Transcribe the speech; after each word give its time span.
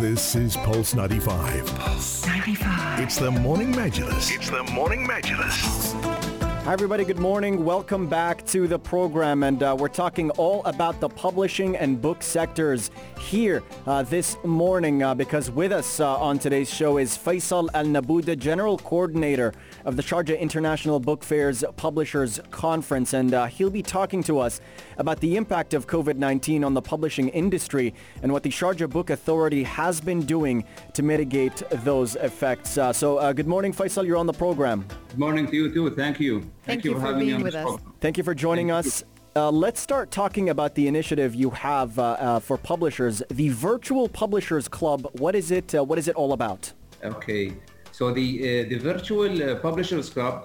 This 0.00 0.36
is 0.36 0.56
Pulse 0.58 0.94
95. 0.94 1.66
Pulse 1.74 2.24
95. 2.24 3.00
It's 3.00 3.16
the 3.16 3.32
Morning 3.32 3.72
Majlis. 3.72 4.32
It's 4.32 4.48
the 4.48 4.62
Morning 4.62 5.04
Majlis. 5.04 6.27
Hi, 6.68 6.74
everybody. 6.74 7.06
Good 7.06 7.18
morning. 7.18 7.64
Welcome 7.64 8.08
back 8.08 8.44
to 8.48 8.68
the 8.68 8.78
program. 8.78 9.42
And 9.42 9.62
uh, 9.62 9.74
we're 9.78 9.88
talking 9.88 10.28
all 10.32 10.62
about 10.66 11.00
the 11.00 11.08
publishing 11.08 11.78
and 11.78 11.98
book 11.98 12.22
sectors 12.22 12.90
here 13.18 13.62
uh, 13.86 14.02
this 14.02 14.36
morning 14.44 15.02
uh, 15.02 15.14
because 15.14 15.50
with 15.50 15.72
us 15.72 15.98
uh, 15.98 16.18
on 16.18 16.38
today's 16.38 16.68
show 16.68 16.98
is 16.98 17.16
Faisal 17.16 17.70
Al 17.72 17.86
Nabouda, 17.86 18.38
General 18.38 18.76
Coordinator 18.76 19.54
of 19.86 19.96
the 19.96 20.02
Sharjah 20.02 20.38
International 20.38 21.00
Book 21.00 21.24
Fair's 21.24 21.64
Publishers 21.76 22.38
Conference. 22.50 23.14
And 23.14 23.32
uh, 23.32 23.46
he'll 23.46 23.70
be 23.70 23.82
talking 23.82 24.22
to 24.24 24.38
us 24.38 24.60
about 24.98 25.20
the 25.20 25.36
impact 25.36 25.72
of 25.72 25.86
COVID-19 25.86 26.66
on 26.66 26.74
the 26.74 26.82
publishing 26.82 27.30
industry 27.30 27.94
and 28.22 28.30
what 28.30 28.42
the 28.42 28.50
Sharjah 28.50 28.90
Book 28.90 29.08
Authority 29.08 29.62
has 29.62 30.02
been 30.02 30.20
doing 30.20 30.66
to 30.92 31.02
mitigate 31.02 31.62
those 31.82 32.14
effects. 32.16 32.76
Uh, 32.76 32.92
so 32.92 33.32
good 33.32 33.48
morning, 33.48 33.72
Faisal. 33.72 34.06
You're 34.06 34.18
on 34.18 34.26
the 34.26 34.34
program. 34.34 34.86
Good 35.18 35.24
morning 35.24 35.48
to 35.48 35.56
you 35.56 35.74
too. 35.74 35.90
Thank 35.90 36.20
you. 36.20 36.38
Thank, 36.38 36.52
Thank 36.64 36.84
you, 36.84 36.94
for, 36.94 37.00
for 37.00 37.14
being 37.14 37.42
with 37.42 37.56
us. 37.56 37.64
Program. 37.64 37.92
Thank 38.00 38.18
you 38.18 38.22
for 38.22 38.36
joining 38.36 38.68
Thank 38.68 38.86
us. 38.86 39.02
Uh, 39.34 39.50
let's 39.50 39.80
start 39.80 40.12
talking 40.12 40.48
about 40.48 40.76
the 40.76 40.86
initiative 40.86 41.34
you 41.34 41.50
have 41.50 41.98
uh, 41.98 42.02
uh, 42.02 42.38
for 42.38 42.56
publishers, 42.56 43.20
the 43.28 43.48
Virtual 43.48 44.08
Publishers 44.08 44.68
Club. 44.68 45.08
What 45.14 45.34
is 45.34 45.50
it? 45.50 45.74
Uh, 45.74 45.82
what 45.82 45.98
is 45.98 46.06
it 46.06 46.14
all 46.14 46.32
about? 46.34 46.72
Okay, 47.02 47.52
so 47.90 48.12
the 48.12 48.28
uh, 48.38 48.68
the 48.68 48.78
Virtual 48.78 49.32
uh, 49.42 49.56
Publishers 49.56 50.08
Club 50.08 50.36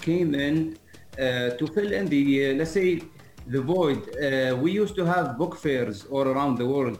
came 0.00 0.34
in 0.34 0.78
to 1.18 1.66
fill 1.74 1.92
in 1.92 2.06
the 2.06 2.54
let's 2.54 2.70
say 2.70 3.02
the 3.48 3.60
void. 3.60 4.00
we 4.62 4.70
used 4.72 4.96
to 4.96 5.04
have 5.04 5.36
book 5.36 5.58
fairs 5.58 6.06
all 6.06 6.26
around 6.26 6.56
the 6.56 6.66
world 6.74 6.98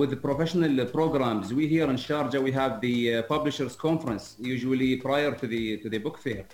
with 0.00 0.10
the 0.10 0.20
professional 0.28 0.84
programs. 0.84 1.54
We 1.54 1.68
here 1.68 1.88
in 1.88 1.96
Sharjah 1.96 2.42
we 2.42 2.52
have 2.52 2.82
the 2.82 3.22
Publishers 3.22 3.76
Conference 3.76 4.36
usually 4.38 4.96
prior 4.96 5.32
to 5.40 5.46
the 5.46 5.78
to 5.78 5.88
the 5.88 6.00
book 6.06 6.18
fair. 6.18 6.44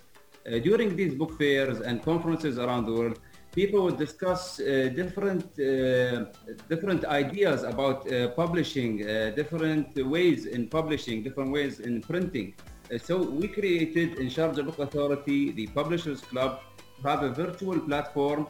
Uh, 0.44 0.58
during 0.58 0.96
these 0.96 1.14
book 1.14 1.38
fairs 1.38 1.80
and 1.80 2.02
conferences 2.02 2.58
around 2.58 2.84
the 2.86 2.92
world, 2.92 3.20
people 3.52 3.84
would 3.84 3.96
discuss 3.96 4.58
uh, 4.58 4.90
different 4.94 5.44
uh, 5.60 6.24
different 6.68 7.04
ideas 7.04 7.62
about 7.62 8.10
uh, 8.10 8.28
publishing, 8.30 9.08
uh, 9.08 9.30
different 9.36 9.94
ways 10.14 10.46
in 10.46 10.68
publishing, 10.68 11.22
different 11.22 11.52
ways 11.52 11.78
in 11.80 12.00
printing. 12.00 12.54
Uh, 12.92 12.98
so 12.98 13.22
we 13.22 13.46
created 13.46 14.18
in 14.18 14.28
charge 14.28 14.56
Sharjah 14.56 14.66
Book 14.66 14.78
Authority 14.80 15.52
the 15.52 15.66
Publishers 15.68 16.20
Club 16.22 16.60
to 17.00 17.08
have 17.08 17.22
a 17.22 17.30
virtual 17.30 17.78
platform. 17.78 18.46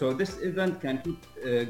so 0.00 0.06
this 0.20 0.32
event 0.50 0.74
can 0.84 0.96
keep 1.04 1.20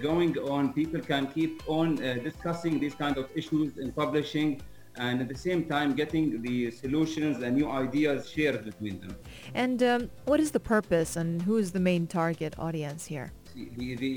going 0.09 0.33
on. 0.55 0.73
People 0.73 1.03
can 1.13 1.25
keep 1.37 1.53
on 1.79 1.89
discussing 2.29 2.75
these 2.83 2.97
kind 3.03 3.17
of 3.23 3.27
issues 3.41 3.71
in 3.83 3.93
publishing 4.03 4.51
and 4.97 5.21
at 5.21 5.29
the 5.29 5.35
same 5.37 5.65
time 5.65 5.95
getting 5.95 6.43
the 6.43 6.71
solutions 6.71 7.43
and 7.43 7.57
new 7.57 7.71
ideas 7.71 8.29
shared 8.29 8.65
between 8.65 9.01
them. 9.01 9.17
And 9.55 9.83
um, 9.83 10.11
what 10.25 10.41
is 10.41 10.51
the 10.51 10.61
purpose 10.61 11.17
and 11.17 11.43
who 11.43 11.57
is 11.57 11.73
the 11.73 11.81
main 11.81 12.07
target 12.07 12.55
audience 12.59 13.07
here? 13.07 13.33
The, 13.55 13.97
the, 13.97 14.13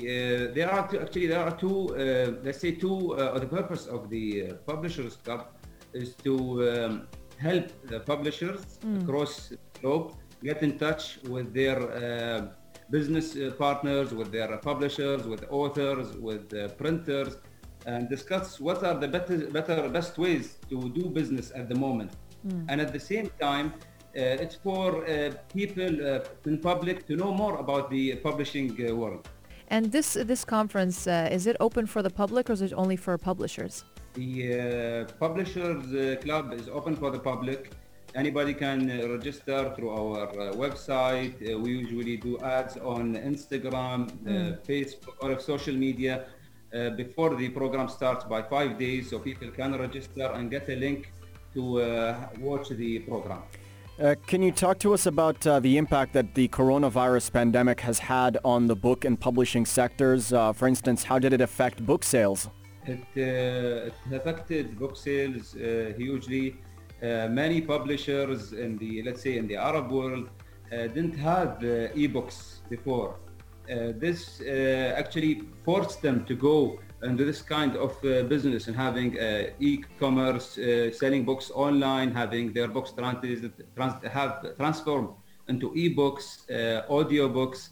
uh, 0.50 0.54
there 0.54 0.70
are 0.70 0.88
two, 0.88 1.00
actually 1.00 1.26
there 1.26 1.40
are 1.40 1.56
two 1.56 1.96
uh, 1.96 2.34
let's 2.44 2.60
say 2.60 2.72
two 2.72 3.14
uh, 3.14 3.38
the 3.38 3.46
purpose 3.46 3.86
of 3.86 4.08
the 4.08 4.24
uh, 4.50 4.54
publishers 4.66 5.16
club 5.16 5.48
is 5.92 6.14
to 6.26 6.34
um, 6.70 7.08
help 7.38 7.66
the 7.88 8.00
publishers 8.00 8.78
mm. 8.84 9.02
across 9.02 9.48
the 9.48 9.58
globe 9.80 10.14
get 10.42 10.62
in 10.62 10.78
touch 10.78 11.18
with 11.28 11.52
their 11.52 11.78
uh, 11.80 12.46
business 12.90 13.34
uh, 13.34 13.50
partners 13.58 14.14
with 14.14 14.30
their 14.30 14.56
publishers 14.58 15.26
with 15.26 15.44
authors 15.50 16.16
with 16.16 16.46
printers 16.78 17.38
and 17.86 18.08
discuss 18.08 18.60
what 18.60 18.82
are 18.82 18.94
the 18.94 19.08
better, 19.08 19.36
better 19.50 19.88
best 19.88 20.18
ways 20.18 20.58
to 20.70 20.88
do 20.90 21.08
business 21.08 21.52
at 21.54 21.68
the 21.68 21.74
moment. 21.74 22.12
Mm. 22.46 22.66
And 22.68 22.80
at 22.80 22.92
the 22.92 23.00
same 23.00 23.30
time, 23.40 23.72
uh, 24.16 24.20
it's 24.20 24.54
for 24.54 25.04
uh, 25.08 25.32
people 25.52 25.92
uh, 26.06 26.20
in 26.46 26.58
public 26.58 27.06
to 27.06 27.16
know 27.16 27.32
more 27.32 27.56
about 27.58 27.90
the 27.90 28.14
publishing 28.16 28.70
uh, 28.78 28.94
world. 28.94 29.28
And 29.68 29.90
this 29.90 30.14
this 30.14 30.44
conference 30.44 31.06
uh, 31.06 31.28
is 31.32 31.46
it 31.46 31.56
open 31.58 31.86
for 31.86 32.02
the 32.02 32.10
public 32.10 32.48
or 32.48 32.52
is 32.52 32.62
it 32.62 32.72
only 32.74 32.96
for 32.96 33.18
publishers? 33.18 33.84
The 34.12 34.34
uh, 35.08 35.12
publishers 35.18 36.20
club 36.22 36.52
is 36.52 36.68
open 36.68 36.94
for 36.94 37.10
the 37.10 37.18
public. 37.18 37.72
Anybody 38.14 38.54
can 38.54 38.86
register 39.10 39.72
through 39.74 39.90
our 39.90 40.28
website. 40.64 41.34
we 41.62 41.70
usually 41.82 42.16
do 42.16 42.38
ads 42.38 42.76
on 42.76 43.16
Instagram, 43.16 44.00
mm. 44.22 44.56
Facebook, 44.68 45.16
or 45.20 45.40
social 45.40 45.74
media 45.74 46.26
uh, 46.74 46.90
before 46.90 47.34
the 47.36 47.48
program 47.50 47.88
starts 47.88 48.24
by 48.24 48.42
five 48.42 48.78
days 48.78 49.10
so 49.10 49.18
people 49.18 49.48
can 49.48 49.78
register 49.78 50.26
and 50.34 50.50
get 50.50 50.68
a 50.68 50.76
link 50.76 51.12
to 51.54 51.80
uh, 51.80 52.28
watch 52.40 52.68
the 52.70 52.98
program. 53.00 53.42
Uh, 54.00 54.16
can 54.26 54.42
you 54.42 54.50
talk 54.50 54.76
to 54.80 54.92
us 54.92 55.06
about 55.06 55.46
uh, 55.46 55.60
the 55.60 55.78
impact 55.78 56.12
that 56.12 56.34
the 56.34 56.48
coronavirus 56.48 57.32
pandemic 57.32 57.80
has 57.80 58.00
had 58.00 58.38
on 58.44 58.66
the 58.66 58.74
book 58.74 59.04
and 59.04 59.20
publishing 59.20 59.64
sectors? 59.64 60.32
Uh, 60.32 60.52
for 60.52 60.66
instance, 60.66 61.04
how 61.04 61.16
did 61.16 61.32
it 61.32 61.40
affect 61.40 61.86
book 61.86 62.02
sales? 62.02 62.48
It, 62.86 62.98
uh, 63.16 63.90
it 63.90 63.94
affected 64.12 64.76
book 64.76 64.96
sales 64.96 65.52
hugely. 65.96 66.56
many 67.42 67.60
publishers 67.60 68.52
in 68.52 68.78
the, 68.78 69.02
let's 69.06 69.22
say, 69.22 69.36
in 69.36 69.46
the 69.46 69.56
Arab 69.56 69.90
world 69.92 70.28
didn't 70.70 71.16
have 71.30 71.62
e-books 71.94 72.62
before. 72.68 73.16
Uh, 73.70 73.92
this 73.96 74.40
uh, 74.42 74.94
actually 74.96 75.42
forced 75.64 76.02
them 76.02 76.24
to 76.26 76.34
go 76.34 76.78
into 77.02 77.24
this 77.24 77.40
kind 77.40 77.76
of 77.76 77.92
uh, 78.04 78.22
business 78.24 78.66
and 78.66 78.76
having 78.76 79.16
e-commerce, 79.58 80.58
selling 80.92 81.24
books 81.24 81.50
online, 81.54 82.10
having 82.12 82.52
their 82.52 82.68
books 82.68 82.92
trans- 82.92 83.50
trans- 83.76 84.04
have 84.06 84.56
transformed 84.56 85.10
into 85.48 85.74
e-books, 85.74 86.46
audio 86.48 87.28
audiobooks, 87.28 87.68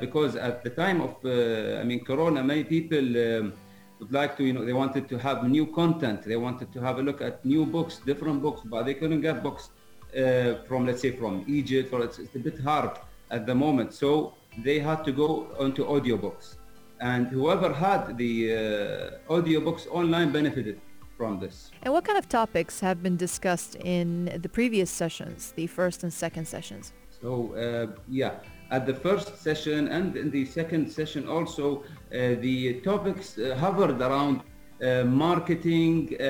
because 0.00 0.34
at 0.34 0.64
the 0.64 0.70
time 0.70 1.00
of, 1.00 1.14
I 1.24 1.84
mean, 1.84 2.04
Corona, 2.04 2.42
many 2.42 2.64
people 2.64 2.98
um, 2.98 3.52
would 4.00 4.12
like 4.12 4.36
to, 4.36 4.44
you 4.44 4.52
know, 4.52 4.64
they 4.64 4.72
wanted 4.72 5.08
to 5.08 5.18
have 5.18 5.48
new 5.48 5.66
content. 5.66 6.22
They 6.22 6.36
wanted 6.36 6.72
to 6.72 6.80
have 6.80 6.98
a 6.98 7.02
look 7.02 7.20
at 7.20 7.44
new 7.44 7.66
books, 7.66 8.00
different 8.04 8.42
books, 8.42 8.62
but 8.64 8.84
they 8.84 8.94
couldn't 8.94 9.20
get 9.20 9.42
books 9.42 9.70
uh, 10.16 10.54
from, 10.66 10.86
let's 10.86 11.02
say, 11.02 11.12
from 11.12 11.44
Egypt, 11.46 11.92
or 11.92 12.02
it's, 12.02 12.18
it's, 12.18 12.34
a 12.34 12.38
bit 12.38 12.58
hard 12.60 12.90
at 13.30 13.46
the 13.46 13.54
moment. 13.54 13.92
So 13.92 14.34
they 14.58 14.78
had 14.78 15.04
to 15.04 15.12
go 15.12 15.48
onto 15.58 15.84
audiobooks. 15.86 16.56
And 17.00 17.28
whoever 17.28 17.72
had 17.72 18.16
the 18.16 18.52
uh, 18.52 19.32
audiobooks 19.34 19.86
online 19.90 20.32
benefited 20.32 20.80
from 21.16 21.38
this. 21.40 21.70
And 21.82 21.92
what 21.92 22.04
kind 22.04 22.18
of 22.18 22.28
topics 22.28 22.80
have 22.80 23.02
been 23.02 23.16
discussed 23.16 23.76
in 23.76 24.38
the 24.42 24.48
previous 24.48 24.90
sessions, 24.90 25.52
the 25.56 25.66
first 25.66 26.02
and 26.02 26.12
second 26.12 26.46
sessions? 26.46 26.92
So, 27.20 27.54
uh, 27.54 27.98
yeah, 28.08 28.34
at 28.70 28.86
the 28.86 28.94
first 28.94 29.42
session 29.42 29.88
and 29.88 30.16
in 30.16 30.30
the 30.30 30.44
second 30.44 30.90
session 30.90 31.28
also, 31.28 31.82
uh, 31.82 32.36
the 32.40 32.80
topics 32.80 33.38
uh, 33.38 33.54
hovered 33.56 34.00
around 34.00 34.42
uh, 34.82 35.04
marketing 35.04 36.14
uh, 36.20 36.22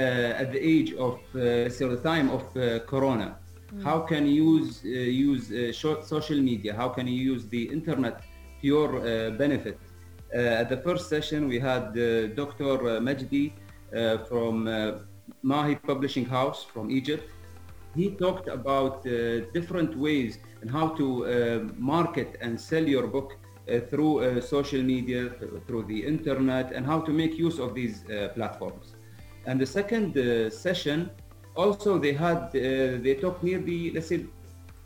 at 0.42 0.52
the 0.52 0.60
age 0.60 0.92
of, 0.94 1.18
so 1.32 1.88
the 1.88 2.00
time 2.02 2.30
of 2.30 2.42
Corona 2.86 3.38
How 3.82 4.00
can 4.00 4.26
you 4.26 4.58
use 4.58 4.82
uh, 4.84 4.88
use 4.88 5.50
uh, 5.50 5.72
social 6.02 6.40
media? 6.40 6.72
How 6.74 6.88
can 6.88 7.06
you 7.06 7.20
use 7.32 7.46
the 7.48 7.64
internet 7.64 8.20
to 8.60 8.66
your 8.66 8.88
uh, 8.98 9.30
benefit? 9.30 9.78
at 10.34 10.68
the 10.68 10.76
first 10.76 11.08
session, 11.08 11.48
we 11.48 11.58
had 11.58 11.94
Dr. 12.34 13.00
Majdi 13.06 13.52
from 14.28 14.54
Mahi 15.42 15.76
Publishing 15.76 16.26
House 16.26 16.60
from 16.62 16.90
Egypt. 16.90 17.24
He 17.94 18.10
talked 18.10 18.48
about 18.48 19.04
different 19.54 19.96
ways 19.96 20.38
and 20.60 20.70
how 20.70 20.88
to 20.98 21.06
market 21.78 22.36
and 22.42 22.60
sell 22.60 22.86
your 22.86 23.06
book 23.06 23.38
uh, 23.68 23.80
through 23.90 24.20
uh, 24.20 24.40
social 24.40 24.80
media, 24.80 25.28
through 25.66 25.82
the 25.88 26.06
internet, 26.06 26.70
and 26.70 26.86
how 26.86 27.00
to 27.00 27.10
make 27.10 27.36
use 27.36 27.58
of 27.58 27.74
these 27.74 28.04
uh, 28.04 28.28
platforms. 28.32 28.94
And 29.44 29.60
the 29.60 29.66
second 29.66 30.14
session 30.52 31.10
also 31.56 31.98
they 31.98 32.12
had 32.12 32.38
uh, 32.54 32.98
they 33.04 33.16
talked 33.20 33.42
nearly 33.42 33.90
let's 33.92 34.08
say 34.08 34.26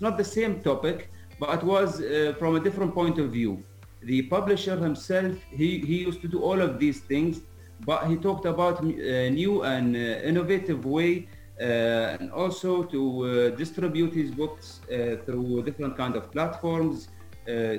not 0.01 0.17
the 0.17 0.25
same 0.25 0.61
topic 0.61 1.11
but 1.39 1.55
it 1.59 1.63
was 1.63 2.01
uh, 2.01 2.35
from 2.39 2.57
a 2.57 2.61
different 2.61 2.95
point 2.95 3.19
of 3.19 3.31
view. 3.33 3.65
The 4.03 4.23
publisher 4.23 4.77
himself 4.77 5.37
he, 5.51 5.79
he 5.81 5.97
used 6.09 6.21
to 6.23 6.29
do 6.29 6.43
all 6.43 6.61
of 6.61 6.79
these 6.79 7.01
things 7.01 7.41
but 7.85 8.07
he 8.09 8.17
talked 8.17 8.47
about 8.47 8.83
a 8.83 9.27
uh, 9.27 9.31
new 9.31 9.63
and 9.63 9.97
uh, 9.97 10.31
innovative 10.31 10.85
way 10.85 11.29
uh, 11.61 12.17
and 12.19 12.31
also 12.33 12.85
to 12.85 13.01
uh, 13.01 13.57
distribute 13.57 14.15
his 14.15 14.31
books 14.31 14.81
through 15.27 15.63
different 15.63 15.97
kind 15.97 16.17
of 16.17 16.31
platforms 16.31 17.09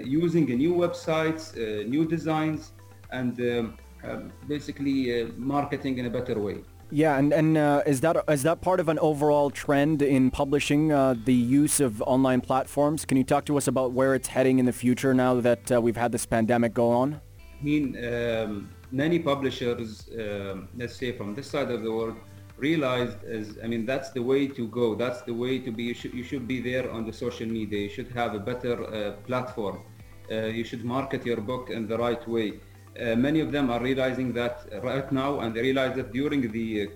using 0.03 0.45
new 0.45 0.73
websites 0.73 1.43
new 1.87 2.05
designs 2.05 2.71
and 3.11 3.39
um, 3.39 4.31
basically 4.47 5.31
marketing 5.37 5.97
in 5.97 6.05
a 6.07 6.09
better 6.09 6.37
way 6.39 6.57
yeah, 6.91 7.17
and, 7.17 7.31
and 7.33 7.57
uh, 7.57 7.83
is 7.85 8.01
that 8.01 8.17
is 8.27 8.43
that 8.43 8.61
part 8.61 8.79
of 8.79 8.89
an 8.89 8.99
overall 8.99 9.49
trend 9.49 10.01
in 10.01 10.29
publishing 10.29 10.91
uh, 10.91 11.15
the 11.25 11.33
use 11.33 11.79
of 11.79 12.01
online 12.01 12.41
platforms? 12.41 13.05
Can 13.05 13.17
you 13.17 13.23
talk 13.23 13.45
to 13.45 13.57
us 13.57 13.67
about 13.67 13.93
where 13.93 14.13
it's 14.13 14.27
heading 14.27 14.59
in 14.59 14.65
the 14.65 14.73
future 14.73 15.13
now 15.13 15.39
that 15.41 15.71
uh, 15.71 15.81
we've 15.81 15.95
had 15.95 16.11
this 16.11 16.25
pandemic 16.25 16.73
go 16.73 16.89
on? 16.91 17.21
I 17.59 17.63
mean, 17.63 17.85
um, 18.05 18.69
many 18.91 19.19
publishers, 19.19 20.09
um, 20.19 20.67
let's 20.75 20.95
say 20.95 21.11
from 21.15 21.33
this 21.33 21.49
side 21.49 21.71
of 21.71 21.81
the 21.81 21.91
world, 21.91 22.17
realized 22.57 23.19
is, 23.23 23.57
I 23.63 23.67
mean, 23.67 23.85
that's 23.85 24.09
the 24.11 24.21
way 24.21 24.47
to 24.47 24.67
go. 24.67 24.95
That's 24.95 25.21
the 25.21 25.33
way 25.33 25.59
to 25.59 25.71
be. 25.71 25.83
You 25.83 25.93
should, 25.93 26.13
you 26.13 26.23
should 26.23 26.47
be 26.47 26.59
there 26.59 26.91
on 26.91 27.05
the 27.05 27.13
social 27.13 27.47
media. 27.47 27.79
You 27.79 27.89
should 27.89 28.11
have 28.11 28.33
a 28.35 28.39
better 28.39 28.75
uh, 28.83 29.11
platform. 29.27 29.83
Uh, 30.29 30.45
you 30.45 30.63
should 30.63 30.83
market 30.83 31.25
your 31.25 31.41
book 31.41 31.69
in 31.69 31.87
the 31.87 31.97
right 31.97 32.25
way. 32.27 32.59
Uh, 32.99 33.15
many 33.15 33.39
of 33.39 33.51
them 33.51 33.69
are 33.69 33.81
realizing 33.81 34.33
that 34.33 34.67
right 34.83 35.11
now, 35.11 35.39
and 35.39 35.55
they 35.55 35.61
realized 35.61 35.95
that 35.95 36.11
during 36.11 36.51
the 36.51 36.83
uh, 36.83 36.87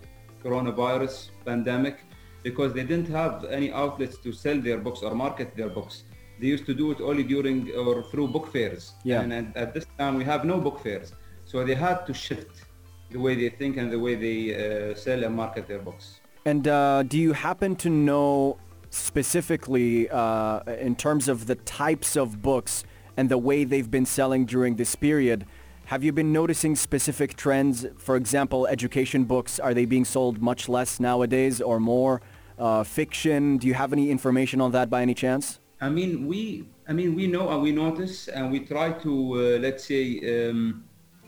coronavirus 0.44 1.30
pandemic, 1.46 2.00
because 2.44 2.74
they 2.74 2.84
didn't 2.84 3.08
have 3.08 3.46
any 3.46 3.72
outlets 3.72 4.18
to 4.18 4.32
sell 4.32 4.60
their 4.60 4.78
books 4.78 5.02
or 5.02 5.16
market 5.16 5.56
their 5.56 5.70
books. 5.70 6.04
They 6.40 6.48
used 6.48 6.66
to 6.68 6.74
do 6.74 6.92
it 6.92 7.00
only 7.02 7.24
during 7.24 7.72
or 7.72 8.04
through 8.04 8.28
book 8.28 8.52
fairs. 8.52 8.94
Yeah. 9.04 9.22
And 9.22 9.34
at, 9.34 9.58
at 9.58 9.74
this 9.74 9.86
time, 9.98 10.16
we 10.16 10.26
have 10.26 10.46
no 10.46 10.60
book 10.60 10.80
fairs. 10.84 11.14
So 11.46 11.64
they 11.64 11.76
had 11.76 12.06
to 12.06 12.14
shift 12.14 12.66
the 13.10 13.20
way 13.20 13.34
they 13.36 13.50
think 13.50 13.78
and 13.78 13.92
the 13.92 14.00
way 14.00 14.16
they 14.16 14.40
uh, 14.54 14.96
sell 14.96 15.24
and 15.24 15.36
market 15.36 15.68
their 15.68 15.80
books. 15.80 16.20
And 16.46 16.68
uh, 16.68 17.04
do 17.04 17.18
you 17.18 17.34
happen 17.34 17.76
to 17.78 17.90
know 17.90 18.58
specifically 18.90 20.10
uh, 20.10 20.60
in 20.88 20.96
terms 20.96 21.28
of 21.28 21.48
the 21.48 21.56
types 21.56 22.16
of 22.16 22.42
books 22.42 22.84
and 23.18 23.30
the 23.30 23.38
way 23.38 23.64
they've 23.64 23.90
been 23.90 24.06
selling 24.06 24.46
during 24.46 24.76
this 24.76 24.96
period? 24.96 25.46
Have 25.90 26.04
you 26.04 26.12
been 26.12 26.34
noticing 26.34 26.76
specific 26.76 27.36
trends? 27.36 27.86
For 27.98 28.16
example, 28.16 28.66
education 28.66 29.26
books, 29.26 29.60
are 29.60 29.72
they 29.72 29.86
being 29.86 30.04
sold 30.04 30.42
much 30.42 30.68
less 30.68 31.00
nowadays 31.00 31.62
or 31.62 31.80
more? 31.80 32.24
Uh, 32.58 32.84
fiction, 32.84 33.58
do 33.58 33.68
you 33.68 33.76
have 33.76 33.94
any 33.94 34.10
information 34.10 34.62
on 34.62 34.72
that 34.72 34.90
by 34.90 35.04
any 35.04 35.14
chance? 35.14 35.60
I 35.80 35.90
mean, 35.90 36.26
we, 36.26 36.68
I 36.88 36.94
mean, 36.94 37.14
we 37.14 37.28
know 37.28 37.50
and 37.50 37.62
we 37.62 37.72
notice 37.72 38.28
and 38.30 38.52
we 38.52 38.62
try 38.62 38.94
to, 38.94 39.12
uh, 39.12 39.38
let's 39.60 39.84
say, 39.86 40.50
um, 40.50 40.86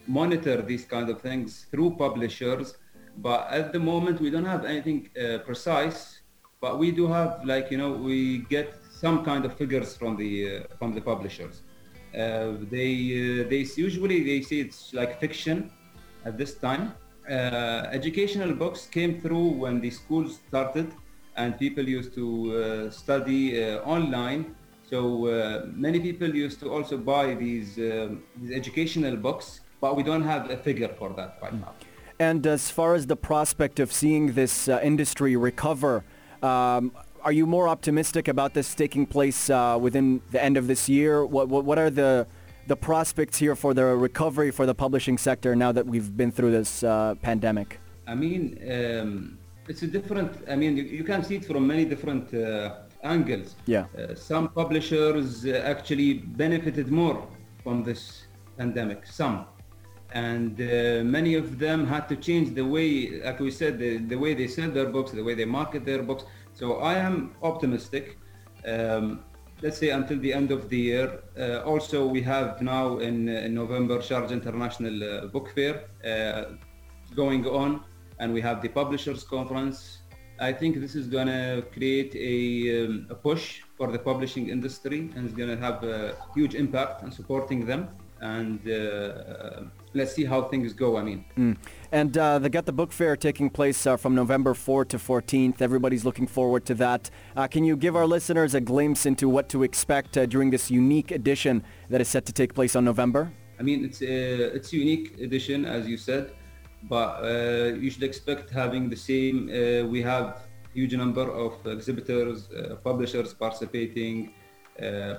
monitor 0.08 0.64
these 0.64 0.86
kind 0.86 1.08
of 1.12 1.22
things 1.22 1.68
through 1.70 1.92
publishers. 1.96 2.78
But 3.18 3.52
at 3.52 3.74
the 3.74 3.80
moment, 3.80 4.20
we 4.20 4.32
don't 4.32 4.46
have 4.46 4.66
anything 4.66 5.10
uh, 5.22 5.38
precise. 5.40 6.22
But 6.60 6.80
we 6.80 6.92
do 6.92 7.06
have, 7.06 7.46
like 7.46 7.70
you 7.70 7.78
know, 7.78 7.92
we 7.92 8.40
get 8.50 8.74
some 8.90 9.24
kind 9.24 9.46
of 9.46 9.56
figures 9.56 9.96
from 9.96 10.18
the 10.18 10.32
uh, 10.48 10.76
from 10.80 10.94
the 10.96 11.02
publishers. 11.02 11.62
Uh, 12.14 12.54
they 12.72 12.92
uh, 13.42 13.50
they 13.50 13.66
usually 13.76 14.24
they 14.24 14.42
say 14.42 14.58
it's 14.58 14.94
like 14.94 15.20
fiction 15.20 15.72
at 16.26 16.38
this 16.38 16.56
time. 16.56 16.94
Uh, 17.30 17.34
educational 17.92 18.54
books 18.54 18.88
came 18.88 19.20
through 19.20 19.50
when 19.50 19.82
the 19.82 19.90
schools 19.90 20.40
started 20.48 20.92
and 21.36 21.60
people 21.60 21.88
used 21.88 22.14
to 22.16 22.90
study 22.90 23.62
online. 23.96 24.56
So 24.90 25.02
many 25.76 26.00
people 26.00 26.34
used 26.34 26.60
to 26.62 26.72
also 26.72 26.98
buy 26.98 27.36
these, 27.36 27.76
these 27.76 28.52
educational 28.56 29.18
books, 29.18 29.60
but 29.82 29.96
we 29.96 30.02
don't 30.02 30.24
have 30.24 30.50
a 30.50 30.58
figure 30.58 30.88
for 30.98 31.10
that 31.14 31.38
right 31.44 31.54
now. 31.54 31.74
And 32.20 32.48
as 32.48 32.72
far 32.72 32.96
as 32.96 33.06
the 33.06 33.16
prospect 33.16 33.80
of 33.80 33.94
seeing 33.94 34.34
this 34.34 34.68
uh, 34.68 34.80
industry 34.82 35.36
recover, 35.36 36.04
um, 36.42 36.92
are 37.28 37.34
you 37.34 37.46
more 37.46 37.68
optimistic 37.68 38.30
about 38.30 38.54
this 38.54 38.74
taking 38.74 39.06
place 39.06 39.50
uh, 39.50 39.78
within 39.78 40.22
the 40.32 40.42
end 40.42 40.56
of 40.56 40.66
this 40.68 40.88
year? 40.88 41.26
What, 41.26 41.50
what, 41.50 41.66
what 41.66 41.78
are 41.78 41.90
the, 41.90 42.26
the 42.68 42.78
prospects 42.78 43.38
here 43.38 43.54
for 43.54 43.74
the 43.74 43.84
recovery 44.08 44.50
for 44.50 44.66
the 44.66 44.74
publishing 44.74 45.18
sector 45.18 45.54
now 45.54 45.74
that 45.74 45.86
we've 45.86 46.16
been 46.16 46.32
through 46.32 46.52
this 46.52 46.84
uh, 46.84 47.16
pandemic? 47.22 47.82
I 48.08 48.16
mean, 48.16 48.42
um, 48.72 49.38
it's 49.68 49.82
a 49.82 49.88
different, 49.88 50.32
I 50.50 50.56
mean, 50.56 50.78
you, 50.78 50.84
you 50.84 51.04
can 51.04 51.22
see 51.22 51.36
it 51.36 51.44
from 51.44 51.68
many 51.68 51.84
different 51.84 52.34
uh, 52.34 52.76
angles. 53.04 53.58
Yeah. 53.66 53.88
Uh, 53.98 54.16
some 54.16 54.48
publishers 54.48 55.46
uh, 55.46 55.64
actually 55.66 56.14
benefited 56.14 56.90
more 56.90 57.28
from 57.62 57.84
this 57.84 58.24
pandemic, 58.58 59.06
some. 59.06 59.48
And 60.14 60.62
uh, 60.62 61.04
many 61.04 61.36
of 61.36 61.60
them 61.60 61.86
had 61.86 62.08
to 62.08 62.16
change 62.16 62.56
the 62.56 62.64
way, 62.64 63.20
like 63.22 63.42
we 63.42 63.52
said, 63.52 63.80
the, 63.80 63.98
the 63.98 64.16
way 64.16 64.34
they 64.34 64.48
sell 64.48 64.72
their 64.72 64.86
books, 64.86 65.12
the 65.12 65.26
way 65.26 65.34
they 65.34 65.44
market 65.44 65.84
their 65.84 66.02
books. 66.02 66.24
So 66.60 66.78
I 66.78 66.96
am 66.96 67.36
optimistic. 67.44 68.18
Um, 68.66 69.20
let's 69.62 69.78
say 69.78 69.90
until 69.92 70.18
the 70.18 70.34
end 70.34 70.50
of 70.52 70.70
the 70.70 70.78
year. 70.78 71.22
Uh, 71.38 71.62
also, 71.72 72.08
we 72.08 72.20
have 72.24 72.64
now 72.64 72.98
in, 72.98 73.30
in 73.30 73.54
November 73.54 74.00
Sharjah 74.00 74.32
International 74.32 74.96
uh, 75.04 75.28
Book 75.28 75.52
Fair 75.54 75.84
uh, 76.04 76.56
going 77.16 77.46
on, 77.46 77.84
and 78.18 78.34
we 78.34 78.42
have 78.42 78.64
the 78.64 78.70
Publishers 78.70 79.24
Conference. 79.24 80.00
I 80.40 80.52
think 80.52 80.82
this 80.82 80.96
is 80.96 81.06
going 81.06 81.28
to 81.28 81.64
create 81.74 82.16
a, 82.16 82.86
um, 82.86 83.08
a 83.12 83.16
push 83.16 83.62
for 83.78 83.92
the 83.92 84.00
publishing 84.00 84.50
industry, 84.50 85.12
and 85.16 85.26
it's 85.26 85.36
going 85.36 85.50
to 85.50 85.58
have 85.58 85.84
a 85.84 86.16
huge 86.34 86.56
impact 86.56 87.04
on 87.04 87.12
supporting 87.12 87.68
them. 87.68 87.90
And 88.22 88.68
uh, 88.68 89.66
let's 89.98 90.14
see 90.14 90.26
how 90.26 90.44
things 90.44 90.74
go. 90.74 90.98
I 90.98 91.04
mean. 91.04 91.26
Mm. 91.38 91.58
And 91.92 92.18
uh, 92.18 92.40
the 92.40 92.50
Get 92.50 92.66
the 92.66 92.74
Book 92.74 92.92
Fair 92.92 93.16
taking 93.16 93.50
place 93.50 93.88
uh, 93.88 93.96
from 93.96 94.14
November 94.14 94.54
4th 94.54 94.90
to 94.90 94.98
14th. 94.98 95.62
Everybody's 95.62 96.04
looking 96.04 96.28
forward 96.28 96.66
to 96.66 96.76
that. 96.76 97.10
Uh, 97.36 97.48
can 97.48 97.64
you 97.64 97.78
give 97.78 97.96
our 97.96 98.06
listeners 98.06 98.56
a 98.56 98.62
glimpse 98.62 99.06
into 99.06 99.30
what 99.30 99.48
to 99.50 99.64
expect 99.64 100.18
uh, 100.18 100.26
during 100.26 100.50
this 100.50 100.70
unique 100.70 101.12
edition 101.12 101.64
that 101.90 102.02
is 102.02 102.10
set 102.10 102.26
to 102.26 102.34
take 102.34 102.54
place 102.54 102.76
on 102.76 102.84
November? 102.84 103.32
I 103.60 103.64
mean, 103.64 103.86
it's 103.86 104.02
a, 104.02 104.56
it's 104.56 104.74
a 104.74 104.78
unique 104.78 105.18
edition, 105.20 105.66
as 105.66 105.88
you 105.88 105.98
said, 105.98 106.32
but 106.84 107.24
uh, 107.24 107.76
you 107.76 107.90
should 107.90 108.04
expect 108.04 108.50
having 108.52 108.90
the 108.90 108.96
same. 108.96 109.50
Uh, 109.50 109.88
we 109.88 110.02
have 110.02 110.42
huge 110.74 110.94
number 110.94 111.32
of 111.32 111.66
exhibitors, 111.66 112.50
publishers 112.84 113.34
participating, 113.34 114.34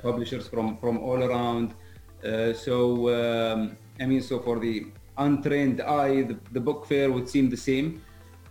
publishers 0.03 0.47
from, 0.47 0.77
from 0.77 0.99
all 0.99 1.21
around. 1.25 1.75
so, 2.55 3.09
um, 3.09 3.77
I 4.01 4.07
mean, 4.07 4.23
so 4.23 4.39
for 4.41 4.59
the 4.59 4.87
untrained 5.17 5.81
eye, 5.81 6.23
the, 6.23 6.39
the 6.53 6.61
book 6.61 6.87
fair 6.87 7.11
would 7.11 7.29
seem 7.29 7.51
the 7.51 7.57
same 7.57 8.03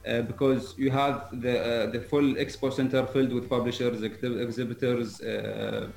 uh, 0.08 0.22
because 0.22 0.76
you 0.78 0.90
have 0.90 1.30
the 1.42 1.56
uh, 1.60 1.92
the 1.92 2.02
full 2.02 2.36
expo 2.36 2.72
center 2.72 3.06
filled 3.08 3.34
with 3.34 3.50
publishers, 3.50 4.04
ex- 4.04 4.24
exhibitors. 4.24 5.22
Uh, 5.22 5.90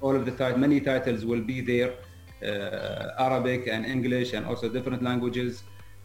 all 0.00 0.16
of 0.16 0.24
the 0.24 0.32
tit- 0.32 0.58
many 0.58 0.80
titles 0.80 1.24
will 1.24 1.42
be 1.42 1.60
there, 1.60 1.92
Arabic 3.18 3.68
and 3.68 3.84
English, 3.84 4.32
and 4.32 4.46
also 4.46 4.68
different 4.68 5.02
languages. 5.02 5.62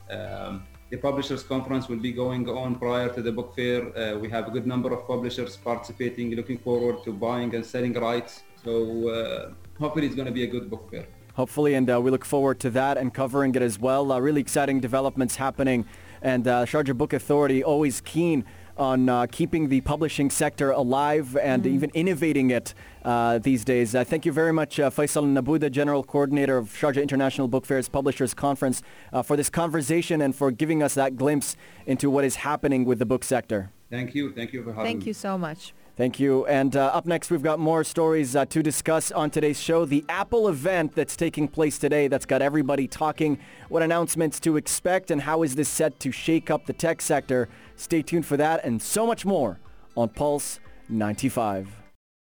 Um, 0.09 0.63
the 0.91 0.97
publishers 0.97 1.43
conference 1.43 1.87
will 1.89 2.03
be 2.09 2.11
going 2.11 2.47
on 2.49 2.75
prior 2.75 3.09
to 3.09 3.21
the 3.21 3.31
book 3.31 3.55
fair. 3.55 3.79
Uh, 3.97 4.17
we 4.19 4.29
have 4.29 4.47
a 4.47 4.51
good 4.51 4.67
number 4.67 4.93
of 4.93 5.07
publishers 5.07 5.57
participating, 5.57 6.35
looking 6.35 6.57
forward 6.57 7.03
to 7.05 7.11
buying 7.11 7.55
and 7.55 7.65
selling 7.65 7.93
rights. 7.93 8.43
So 8.63 9.09
uh, 9.09 9.53
hopefully 9.79 10.05
it's 10.05 10.15
going 10.15 10.27
to 10.27 10.33
be 10.33 10.43
a 10.43 10.47
good 10.47 10.69
book 10.69 10.91
fair. 10.91 11.07
Hopefully, 11.35 11.73
and 11.73 11.89
uh, 11.89 11.99
we 11.99 12.11
look 12.11 12.23
forward 12.23 12.59
to 12.61 12.69
that 12.71 12.97
and 12.97 13.13
covering 13.13 13.53
it 13.55 13.61
as 13.61 13.77
well. 13.77 14.11
Uh, 14.11 14.19
really 14.19 14.41
exciting 14.41 14.79
developments 14.79 15.35
happening, 15.35 15.85
and 16.21 16.47
uh, 16.47 16.65
Sharjah 16.65 16.97
Book 16.97 17.11
Authority 17.11 17.63
always 17.63 17.99
keen 18.01 18.45
on 18.77 19.07
uh, 19.07 19.25
keeping 19.31 19.69
the 19.69 19.81
publishing 19.81 20.29
sector 20.29 20.71
alive 20.71 21.37
and 21.37 21.63
mm-hmm. 21.63 21.75
even 21.75 21.89
innovating 21.93 22.51
it 22.51 22.73
uh, 23.03 23.37
these 23.37 23.63
days. 23.63 23.93
thank 23.93 24.25
you 24.25 24.31
very 24.31 24.51
much, 24.51 24.77
Faisal 24.77 25.25
Nabuda, 25.25 25.71
General 25.71 26.03
Coordinator 26.03 26.57
of 26.57 26.69
Sharjah 26.69 27.01
International 27.01 27.47
Book 27.47 27.65
Fair's 27.65 27.87
Publishers 27.87 28.33
Conference, 28.33 28.81
for 29.23 29.37
this 29.37 29.49
conversation 29.49 30.21
and 30.21 30.35
for 30.35 30.51
giving 30.51 30.83
us 30.83 30.93
that 30.95 31.15
glimpse 31.15 31.55
into 31.85 32.09
what 32.09 32.25
is 32.25 32.37
happening 32.37 32.83
with 32.83 32.99
the 32.99 33.05
book 33.05 33.23
sector. 33.23 33.71
Thank 33.89 34.13
you. 34.13 34.33
Thank 34.33 34.51
you 34.51 34.63
for 34.63 34.73
having 34.73 34.83
me. 34.83 34.91
Thank 34.93 35.05
you 35.05 35.13
so 35.13 35.37
much. 35.37 35.73
Thank 35.97 36.19
you. 36.19 36.45
And 36.45 36.75
uh, 36.75 36.87
up 36.87 37.05
next, 37.05 37.31
we've 37.31 37.41
got 37.41 37.57
more 37.57 37.85
stories 37.85 38.35
uh, 38.35 38.45
to 38.47 38.61
discuss 38.61 39.13
on 39.13 39.29
today's 39.29 39.59
show. 39.59 39.85
The 39.85 40.03
Apple 40.09 40.49
event 40.49 40.93
that's 40.93 41.15
taking 41.15 41.47
place 41.47 41.77
today 41.77 42.09
that's 42.09 42.25
got 42.25 42.41
everybody 42.41 42.85
talking, 42.85 43.39
what 43.69 43.81
announcements 43.81 44.41
to 44.41 44.57
expect, 44.57 45.09
and 45.09 45.21
how 45.21 45.41
is 45.43 45.55
this 45.55 45.69
set 45.69 45.97
to 46.01 46.11
shake 46.11 46.51
up 46.51 46.65
the 46.65 46.73
tech 46.73 47.01
sector. 47.01 47.47
Stay 47.77 48.01
tuned 48.01 48.25
for 48.25 48.35
that 48.35 48.65
and 48.65 48.81
so 48.81 49.07
much 49.07 49.25
more 49.25 49.59
on 49.95 50.09
Pulse 50.09 50.59
95. 50.89 51.84